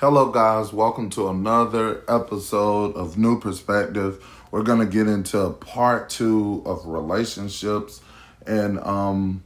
Hello, 0.00 0.30
guys. 0.30 0.72
Welcome 0.72 1.10
to 1.10 1.28
another 1.28 2.04
episode 2.06 2.94
of 2.94 3.18
New 3.18 3.40
Perspective. 3.40 4.24
We're 4.52 4.62
going 4.62 4.78
to 4.78 4.86
get 4.86 5.08
into 5.08 5.50
part 5.54 6.08
two 6.08 6.62
of 6.64 6.86
relationships. 6.86 8.00
And 8.46 8.78
um, 8.78 9.42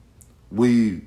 we've 0.50 1.06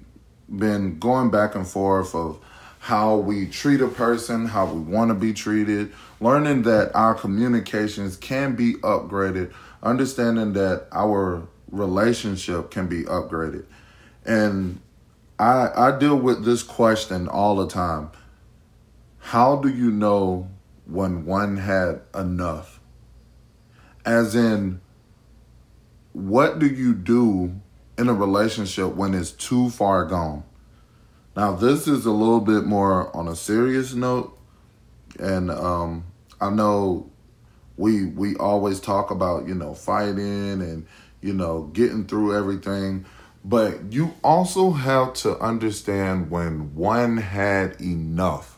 been 0.49 0.97
going 0.97 1.29
back 1.29 1.53
and 1.53 1.67
forth 1.67 2.15
of 2.15 2.39
how 2.79 3.17
we 3.17 3.45
treat 3.45 3.81
a 3.81 3.87
person, 3.87 4.47
how 4.47 4.65
we 4.65 4.79
want 4.79 5.09
to 5.09 5.13
be 5.13 5.31
treated, 5.31 5.93
learning 6.19 6.63
that 6.63 6.89
our 6.95 7.13
communications 7.13 8.17
can 8.17 8.55
be 8.55 8.73
upgraded, 8.77 9.53
understanding 9.83 10.53
that 10.53 10.87
our 10.91 11.43
relationship 11.69 12.71
can 12.71 12.87
be 12.87 13.03
upgraded. 13.03 13.65
And 14.25 14.81
I, 15.37 15.69
I 15.75 15.99
deal 15.99 16.15
with 16.15 16.45
this 16.45 16.63
question 16.63 17.27
all 17.27 17.55
the 17.57 17.67
time 17.67 18.09
how 19.35 19.57
do 19.57 19.67
you 19.67 19.91
know 19.91 20.49
when 20.85 21.25
one 21.25 21.57
had 21.57 21.99
enough? 22.17 22.79
As 24.05 24.33
in, 24.33 24.79
what 26.13 26.57
do 26.57 26.65
you 26.65 26.93
do 26.93 27.59
in 27.97 28.07
a 28.07 28.13
relationship 28.13 28.95
when 28.95 29.13
it's 29.13 29.31
too 29.31 29.69
far 29.71 30.05
gone? 30.05 30.45
Now, 31.35 31.51
this 31.51 31.85
is 31.85 32.05
a 32.05 32.13
little 32.13 32.39
bit 32.39 32.63
more 32.63 33.13
on 33.13 33.27
a 33.27 33.35
serious 33.35 33.93
note, 33.93 34.39
and 35.19 35.51
um, 35.51 36.05
I 36.39 36.49
know 36.49 37.11
we 37.75 38.05
we 38.05 38.37
always 38.37 38.79
talk 38.79 39.11
about 39.11 39.49
you 39.49 39.53
know 39.53 39.73
fighting 39.73 40.61
and 40.61 40.87
you 41.19 41.33
know 41.33 41.63
getting 41.73 42.05
through 42.05 42.37
everything, 42.37 43.05
but 43.43 43.91
you 43.91 44.13
also 44.23 44.71
have 44.71 45.13
to 45.15 45.37
understand 45.39 46.31
when 46.31 46.73
one 46.73 47.17
had 47.17 47.81
enough 47.81 48.54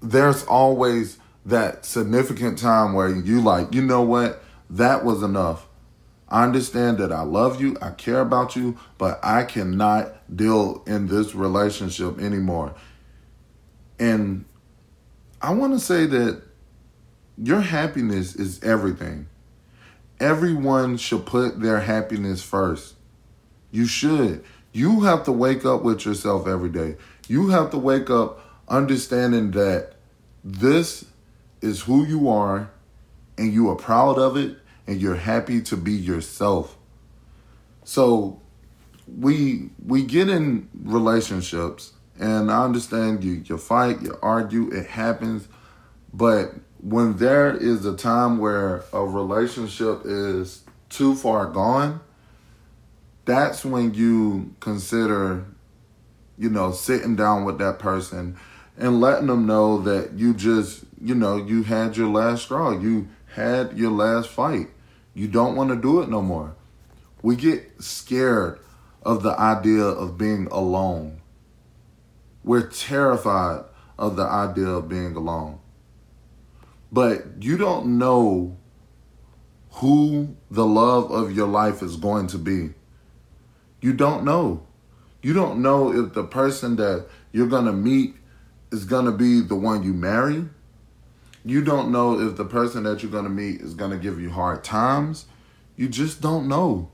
there's 0.00 0.44
always 0.44 1.18
that 1.44 1.84
significant 1.84 2.58
time 2.58 2.92
where 2.92 3.08
you 3.08 3.40
like, 3.40 3.74
you 3.74 3.82
know 3.82 4.02
what? 4.02 4.42
That 4.70 5.04
was 5.04 5.22
enough. 5.22 5.66
I 6.28 6.44
understand 6.44 6.98
that 6.98 7.10
I 7.10 7.22
love 7.22 7.60
you, 7.60 7.76
I 7.80 7.90
care 7.90 8.20
about 8.20 8.54
you, 8.54 8.76
but 8.98 9.18
I 9.22 9.44
cannot 9.44 10.14
deal 10.34 10.82
in 10.86 11.06
this 11.06 11.34
relationship 11.34 12.20
anymore. 12.20 12.74
And 13.98 14.44
I 15.40 15.54
want 15.54 15.72
to 15.72 15.80
say 15.80 16.04
that 16.04 16.42
your 17.38 17.60
happiness 17.60 18.34
is 18.34 18.62
everything. 18.62 19.28
Everyone 20.20 20.96
should 20.96 21.24
put 21.24 21.60
their 21.60 21.80
happiness 21.80 22.42
first. 22.42 22.96
You 23.70 23.86
should. 23.86 24.44
You 24.72 25.02
have 25.02 25.24
to 25.24 25.32
wake 25.32 25.64
up 25.64 25.82
with 25.82 26.04
yourself 26.04 26.46
every 26.46 26.68
day. 26.68 26.96
You 27.26 27.48
have 27.48 27.70
to 27.70 27.78
wake 27.78 28.10
up 28.10 28.40
understanding 28.68 29.52
that 29.52 29.94
this 30.48 31.04
is 31.60 31.82
who 31.82 32.06
you 32.06 32.30
are 32.30 32.70
and 33.36 33.52
you 33.52 33.68
are 33.68 33.76
proud 33.76 34.18
of 34.18 34.36
it 34.36 34.56
and 34.86 34.98
you're 34.98 35.14
happy 35.14 35.60
to 35.60 35.76
be 35.76 35.92
yourself. 35.92 36.76
So 37.84 38.40
we 39.06 39.68
we 39.84 40.04
get 40.04 40.30
in 40.30 40.68
relationships 40.82 41.92
and 42.18 42.50
I 42.50 42.64
understand 42.64 43.22
you 43.22 43.42
you 43.44 43.58
fight, 43.58 44.00
you 44.00 44.18
argue, 44.22 44.70
it 44.70 44.86
happens, 44.86 45.48
but 46.14 46.54
when 46.80 47.18
there 47.18 47.54
is 47.54 47.84
a 47.84 47.94
time 47.94 48.38
where 48.38 48.84
a 48.94 49.04
relationship 49.04 50.02
is 50.06 50.62
too 50.88 51.14
far 51.14 51.46
gone, 51.46 52.00
that's 53.26 53.66
when 53.66 53.92
you 53.92 54.54
consider 54.60 55.44
you 56.38 56.48
know 56.48 56.72
sitting 56.72 57.16
down 57.16 57.44
with 57.44 57.58
that 57.58 57.78
person 57.78 58.38
and 58.78 59.00
letting 59.00 59.26
them 59.26 59.46
know 59.46 59.82
that 59.82 60.12
you 60.12 60.32
just, 60.32 60.84
you 61.00 61.14
know, 61.14 61.36
you 61.36 61.64
had 61.64 61.96
your 61.96 62.08
last 62.08 62.44
straw. 62.44 62.70
You 62.70 63.08
had 63.34 63.76
your 63.76 63.90
last 63.90 64.28
fight. 64.28 64.68
You 65.14 65.26
don't 65.26 65.56
want 65.56 65.70
to 65.70 65.76
do 65.76 66.00
it 66.00 66.08
no 66.08 66.22
more. 66.22 66.54
We 67.20 67.34
get 67.34 67.82
scared 67.82 68.60
of 69.02 69.24
the 69.24 69.38
idea 69.38 69.82
of 69.82 70.16
being 70.16 70.46
alone. 70.46 71.20
We're 72.44 72.68
terrified 72.68 73.64
of 73.98 74.14
the 74.16 74.24
idea 74.24 74.68
of 74.68 74.88
being 74.88 75.16
alone. 75.16 75.58
But 76.92 77.42
you 77.42 77.58
don't 77.58 77.98
know 77.98 78.56
who 79.72 80.36
the 80.50 80.64
love 80.64 81.10
of 81.10 81.34
your 81.34 81.48
life 81.48 81.82
is 81.82 81.96
going 81.96 82.28
to 82.28 82.38
be. 82.38 82.74
You 83.80 83.92
don't 83.92 84.24
know. 84.24 84.66
You 85.20 85.32
don't 85.32 85.60
know 85.60 85.92
if 85.92 86.14
the 86.14 86.24
person 86.24 86.76
that 86.76 87.06
you're 87.32 87.48
going 87.48 87.66
to 87.66 87.72
meet 87.72 88.14
is 88.70 88.84
going 88.84 89.06
to 89.06 89.12
be 89.12 89.40
the 89.40 89.54
one 89.54 89.82
you 89.82 89.92
marry. 89.92 90.44
You 91.44 91.62
don't 91.62 91.90
know 91.90 92.20
if 92.20 92.36
the 92.36 92.44
person 92.44 92.82
that 92.84 93.02
you're 93.02 93.12
going 93.12 93.24
to 93.24 93.30
meet 93.30 93.60
is 93.60 93.74
going 93.74 93.90
to 93.90 93.96
give 93.96 94.20
you 94.20 94.30
hard 94.30 94.64
times. 94.64 95.26
You 95.76 95.88
just 95.88 96.20
don't 96.20 96.48
know. 96.48 96.90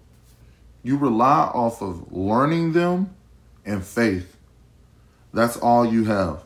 You 0.82 0.98
rely 0.98 1.50
off 1.54 1.82
of 1.82 2.12
learning 2.12 2.72
them 2.72 3.16
and 3.64 3.84
faith. 3.84 4.36
That's 5.32 5.56
all 5.56 5.84
you 5.86 6.04
have. 6.04 6.44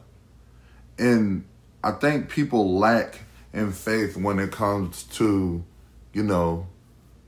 And 0.99 1.45
I 1.83 1.93
think 1.93 2.31
people 2.31 2.79
lack 2.79 3.21
in 3.53 3.73
faith 3.73 4.17
when 4.17 4.39
it 4.39 4.53
comes 4.53 5.03
to, 5.03 5.65
you 6.13 6.23
know, 6.23 6.69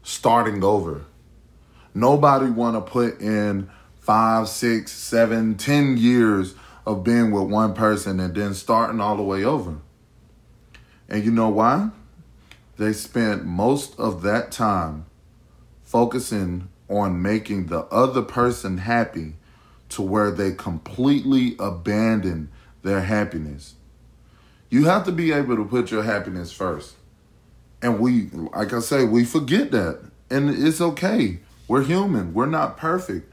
starting 0.02 0.64
over. 0.64 1.04
Nobody 1.94 2.50
want 2.50 2.76
to 2.76 2.90
put 2.90 3.20
in 3.20 3.68
five, 3.98 4.48
six, 4.48 4.92
seven, 4.92 5.56
ten 5.56 5.96
years 5.96 6.54
of 6.90 7.04
being 7.04 7.30
with 7.30 7.44
one 7.44 7.72
person 7.72 8.18
and 8.18 8.34
then 8.34 8.52
starting 8.52 9.00
all 9.00 9.16
the 9.16 9.22
way 9.22 9.44
over. 9.44 9.76
And 11.08 11.24
you 11.24 11.30
know 11.30 11.48
why? 11.48 11.90
They 12.78 12.92
spent 12.92 13.44
most 13.44 13.98
of 13.98 14.22
that 14.22 14.50
time 14.50 15.06
focusing 15.82 16.68
on 16.88 17.22
making 17.22 17.66
the 17.66 17.80
other 17.86 18.22
person 18.22 18.78
happy 18.78 19.34
to 19.90 20.02
where 20.02 20.30
they 20.30 20.52
completely 20.52 21.56
abandon 21.58 22.50
their 22.82 23.02
happiness. 23.02 23.74
You 24.68 24.86
have 24.86 25.04
to 25.04 25.12
be 25.12 25.32
able 25.32 25.56
to 25.56 25.64
put 25.64 25.90
your 25.90 26.02
happiness 26.02 26.52
first. 26.52 26.94
And 27.82 28.00
we, 28.00 28.30
like 28.30 28.72
I 28.72 28.80
say, 28.80 29.04
we 29.04 29.24
forget 29.24 29.70
that. 29.72 30.00
And 30.28 30.50
it's 30.50 30.80
okay. 30.80 31.38
We're 31.68 31.82
human. 31.82 32.34
We're 32.34 32.46
not 32.46 32.76
perfect. 32.76 33.32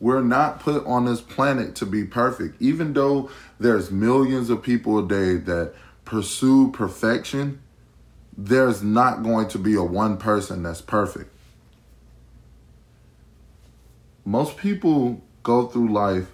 We're 0.00 0.22
not 0.22 0.60
put 0.60 0.86
on 0.86 1.06
this 1.06 1.20
planet 1.20 1.74
to 1.76 1.86
be 1.86 2.04
perfect. 2.04 2.60
Even 2.62 2.92
though 2.92 3.30
there's 3.58 3.90
millions 3.90 4.48
of 4.48 4.62
people 4.62 4.98
a 4.98 5.08
day 5.08 5.36
that 5.36 5.74
pursue 6.04 6.70
perfection, 6.70 7.60
there's 8.36 8.82
not 8.82 9.24
going 9.24 9.48
to 9.48 9.58
be 9.58 9.74
a 9.74 9.82
one 9.82 10.16
person 10.16 10.62
that's 10.62 10.80
perfect. 10.80 11.32
Most 14.24 14.56
people 14.56 15.20
go 15.42 15.66
through 15.66 15.92
life 15.92 16.28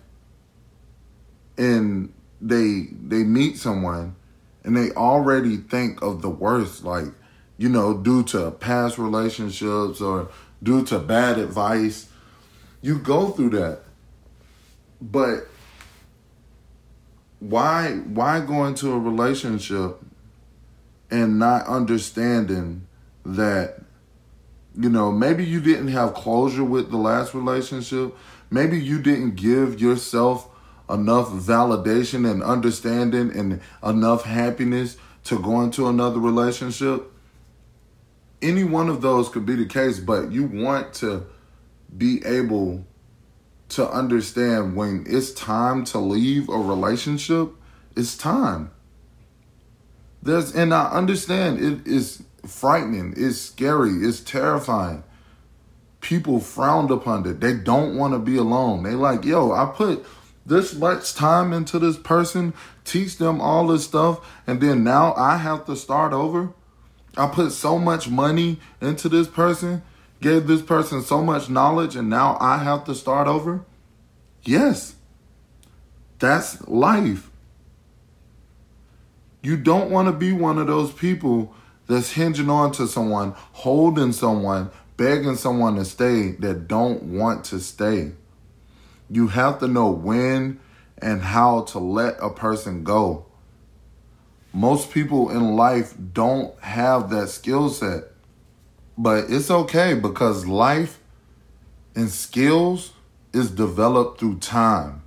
and 1.56 2.12
they 2.40 2.88
they 3.02 3.22
meet 3.22 3.56
someone 3.56 4.16
and 4.64 4.76
they 4.76 4.90
already 4.90 5.56
think 5.56 6.02
of 6.02 6.20
the 6.20 6.28
worst 6.28 6.84
like 6.84 7.06
you 7.56 7.68
know 7.68 7.96
due 7.96 8.22
to 8.24 8.50
past 8.50 8.98
relationships 8.98 10.00
or 10.00 10.28
due 10.62 10.84
to 10.84 10.98
bad 10.98 11.38
advice 11.38 12.08
you 12.84 12.98
go 12.98 13.30
through 13.30 13.48
that. 13.50 13.80
But 15.00 15.48
why 17.40 17.92
why 17.92 18.40
go 18.40 18.66
into 18.66 18.92
a 18.92 18.98
relationship 18.98 19.98
and 21.10 21.38
not 21.38 21.66
understanding 21.66 22.86
that 23.24 23.80
you 24.76 24.88
know, 24.88 25.12
maybe 25.12 25.44
you 25.44 25.60
didn't 25.60 25.88
have 25.88 26.14
closure 26.14 26.64
with 26.64 26.90
the 26.90 26.96
last 26.96 27.32
relationship. 27.32 28.14
Maybe 28.50 28.78
you 28.80 29.00
didn't 29.00 29.36
give 29.36 29.80
yourself 29.80 30.48
enough 30.90 31.28
validation 31.28 32.28
and 32.28 32.42
understanding 32.42 33.30
and 33.36 33.60
enough 33.84 34.24
happiness 34.24 34.96
to 35.24 35.38
go 35.38 35.62
into 35.62 35.86
another 35.86 36.18
relationship. 36.18 37.10
Any 38.42 38.64
one 38.64 38.88
of 38.88 39.00
those 39.00 39.28
could 39.28 39.46
be 39.46 39.54
the 39.54 39.66
case, 39.66 40.00
but 40.00 40.32
you 40.32 40.44
want 40.44 40.92
to 40.94 41.24
be 41.96 42.24
able 42.24 42.84
to 43.70 43.88
understand 43.88 44.76
when 44.76 45.04
it's 45.08 45.32
time 45.32 45.84
to 45.84 45.98
leave 45.98 46.48
a 46.48 46.56
relationship, 46.56 47.52
it's 47.96 48.16
time. 48.16 48.70
There's 50.22 50.54
and 50.54 50.72
I 50.72 50.90
understand 50.90 51.60
it 51.60 51.86
is 51.86 52.22
frightening, 52.46 53.14
it's 53.16 53.40
scary, 53.40 53.90
it's 53.90 54.20
terrifying. 54.20 55.04
People 56.00 56.38
frowned 56.40 56.90
upon 56.90 57.26
it. 57.26 57.40
They 57.40 57.54
don't 57.54 57.96
want 57.96 58.12
to 58.12 58.18
be 58.18 58.36
alone. 58.36 58.82
They 58.82 58.92
like, 58.92 59.24
yo, 59.24 59.52
I 59.52 59.72
put 59.74 60.04
this 60.44 60.74
much 60.74 61.14
time 61.14 61.52
into 61.52 61.78
this 61.78 61.96
person, 61.96 62.52
teach 62.84 63.16
them 63.16 63.40
all 63.40 63.66
this 63.66 63.84
stuff, 63.84 64.20
and 64.46 64.60
then 64.60 64.84
now 64.84 65.14
I 65.14 65.38
have 65.38 65.64
to 65.66 65.76
start 65.76 66.12
over. 66.12 66.52
I 67.16 67.28
put 67.28 67.52
so 67.52 67.78
much 67.78 68.08
money 68.08 68.60
into 68.80 69.08
this 69.08 69.28
person 69.28 69.82
gave 70.24 70.46
this 70.46 70.62
person 70.62 71.02
so 71.02 71.22
much 71.22 71.50
knowledge 71.50 71.94
and 71.96 72.08
now 72.08 72.38
I 72.40 72.56
have 72.56 72.84
to 72.84 72.94
start 72.94 73.28
over? 73.28 73.62
Yes. 74.42 74.94
That's 76.18 76.66
life. 76.66 77.30
You 79.42 79.58
don't 79.58 79.90
want 79.90 80.08
to 80.08 80.12
be 80.12 80.32
one 80.32 80.56
of 80.56 80.66
those 80.66 80.92
people 80.92 81.54
that's 81.86 82.12
hinging 82.12 82.48
on 82.48 82.72
to 82.72 82.88
someone, 82.88 83.34
holding 83.52 84.12
someone, 84.12 84.70
begging 84.96 85.36
someone 85.36 85.76
to 85.76 85.84
stay 85.84 86.30
that 86.30 86.68
don't 86.68 87.02
want 87.02 87.44
to 87.46 87.60
stay. 87.60 88.12
You 89.10 89.28
have 89.28 89.58
to 89.58 89.68
know 89.68 89.90
when 89.90 90.58
and 90.96 91.20
how 91.20 91.64
to 91.64 91.78
let 91.78 92.16
a 92.22 92.30
person 92.30 92.82
go. 92.82 93.26
Most 94.54 94.90
people 94.90 95.28
in 95.28 95.54
life 95.54 95.92
don't 96.14 96.58
have 96.60 97.10
that 97.10 97.28
skill 97.28 97.68
set. 97.68 98.04
But 98.96 99.26
it's 99.28 99.50
okay 99.50 99.94
because 99.94 100.46
life 100.46 101.00
and 101.96 102.10
skills 102.10 102.92
is 103.32 103.50
developed 103.50 104.20
through 104.20 104.38
time. 104.38 105.02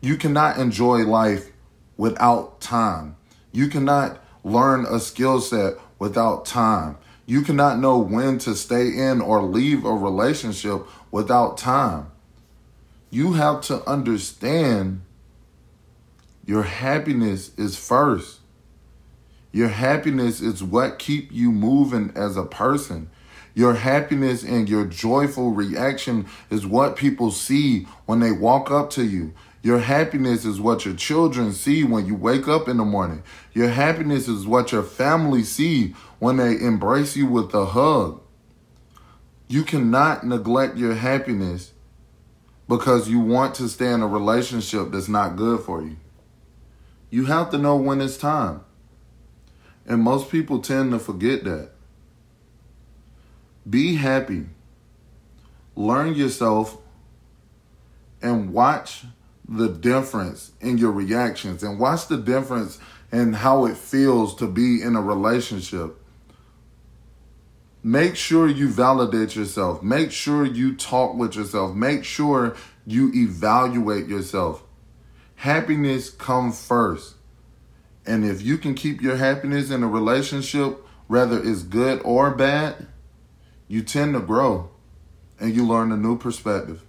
You 0.00 0.16
cannot 0.16 0.58
enjoy 0.58 1.04
life 1.04 1.52
without 1.96 2.60
time. 2.60 3.16
You 3.52 3.68
cannot 3.68 4.18
learn 4.42 4.86
a 4.86 4.98
skill 4.98 5.40
set 5.40 5.74
without 5.98 6.46
time. 6.46 6.96
You 7.26 7.42
cannot 7.42 7.78
know 7.78 7.98
when 7.98 8.38
to 8.38 8.56
stay 8.56 8.88
in 8.88 9.20
or 9.20 9.42
leave 9.42 9.84
a 9.84 9.92
relationship 9.92 10.86
without 11.10 11.58
time. 11.58 12.10
You 13.10 13.34
have 13.34 13.60
to 13.62 13.88
understand 13.88 15.02
your 16.44 16.64
happiness 16.64 17.52
is 17.56 17.76
first. 17.76 18.40
Your 19.52 19.68
happiness 19.68 20.40
is 20.40 20.62
what 20.62 20.98
keep 20.98 21.30
you 21.30 21.52
moving 21.52 22.12
as 22.16 22.36
a 22.36 22.44
person. 22.44 23.10
Your 23.54 23.74
happiness 23.74 24.42
and 24.42 24.66
your 24.66 24.86
joyful 24.86 25.50
reaction 25.50 26.26
is 26.48 26.66
what 26.66 26.96
people 26.96 27.30
see 27.30 27.84
when 28.06 28.20
they 28.20 28.32
walk 28.32 28.70
up 28.70 28.88
to 28.90 29.04
you. 29.04 29.34
Your 29.62 29.78
happiness 29.78 30.44
is 30.44 30.60
what 30.60 30.84
your 30.84 30.94
children 30.94 31.52
see 31.52 31.84
when 31.84 32.06
you 32.06 32.16
wake 32.16 32.48
up 32.48 32.66
in 32.66 32.78
the 32.78 32.84
morning. 32.84 33.22
Your 33.52 33.68
happiness 33.68 34.26
is 34.26 34.46
what 34.46 34.72
your 34.72 34.82
family 34.82 35.44
see 35.44 35.94
when 36.18 36.38
they 36.38 36.58
embrace 36.58 37.14
you 37.14 37.26
with 37.26 37.54
a 37.54 37.66
hug. 37.66 38.22
You 39.48 39.62
cannot 39.64 40.26
neglect 40.26 40.78
your 40.78 40.94
happiness 40.94 41.72
because 42.68 43.08
you 43.08 43.20
want 43.20 43.54
to 43.56 43.68
stay 43.68 43.92
in 43.92 44.00
a 44.00 44.06
relationship 44.08 44.90
that's 44.90 45.08
not 45.08 45.36
good 45.36 45.60
for 45.60 45.82
you. 45.82 45.96
You 47.10 47.26
have 47.26 47.50
to 47.50 47.58
know 47.58 47.76
when 47.76 48.00
it's 48.00 48.16
time. 48.16 48.64
And 49.86 50.02
most 50.02 50.30
people 50.30 50.60
tend 50.60 50.92
to 50.92 50.98
forget 50.98 51.44
that. 51.44 51.70
Be 53.68 53.96
happy. 53.96 54.46
Learn 55.74 56.14
yourself 56.14 56.78
and 58.20 58.52
watch 58.52 59.04
the 59.48 59.68
difference 59.68 60.52
in 60.60 60.78
your 60.78 60.92
reactions 60.92 61.62
and 61.62 61.78
watch 61.78 62.08
the 62.08 62.16
difference 62.16 62.78
in 63.10 63.32
how 63.32 63.66
it 63.66 63.76
feels 63.76 64.34
to 64.36 64.46
be 64.46 64.80
in 64.82 64.96
a 64.96 65.02
relationship. 65.02 65.96
Make 67.82 68.14
sure 68.14 68.48
you 68.48 68.68
validate 68.68 69.34
yourself. 69.34 69.82
Make 69.82 70.12
sure 70.12 70.46
you 70.46 70.76
talk 70.76 71.16
with 71.16 71.34
yourself. 71.34 71.74
Make 71.74 72.04
sure 72.04 72.56
you 72.86 73.12
evaluate 73.14 74.06
yourself. 74.06 74.62
Happiness 75.34 76.08
comes 76.08 76.64
first. 76.64 77.16
And 78.04 78.24
if 78.24 78.42
you 78.42 78.58
can 78.58 78.74
keep 78.74 79.00
your 79.00 79.16
happiness 79.16 79.70
in 79.70 79.82
a 79.82 79.88
relationship, 79.88 80.84
whether 81.06 81.42
it's 81.42 81.62
good 81.62 82.00
or 82.04 82.30
bad, 82.34 82.86
you 83.68 83.82
tend 83.82 84.14
to 84.14 84.20
grow 84.20 84.70
and 85.38 85.54
you 85.54 85.66
learn 85.66 85.92
a 85.92 85.96
new 85.96 86.18
perspective. 86.18 86.82